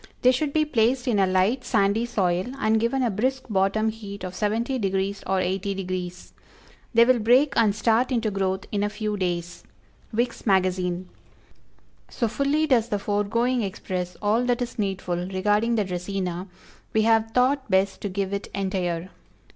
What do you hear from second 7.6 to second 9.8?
start into growth in a few days.